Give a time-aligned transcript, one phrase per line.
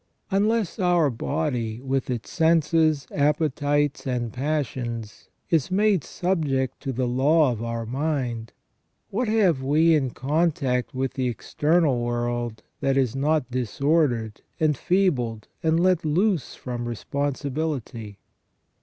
[0.31, 7.51] Unless our body, with its senses, appetites, and passions, is made subject to the law
[7.51, 8.51] of our mind,
[9.11, 15.79] what have we in contact with the external world that is not disordered, enfeebled, and
[15.79, 18.17] let loose from responsibility